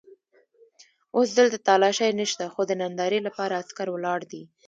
اوس 1.15 1.29
دلته 1.39 1.57
تالاشۍ 1.67 2.11
نشته 2.21 2.43
خو 2.53 2.61
د 2.65 2.71
نندارې 2.81 3.19
لپاره 3.27 3.53
عسکر 3.61 3.87
ولاړ 3.91 4.19
دي. 4.31 4.43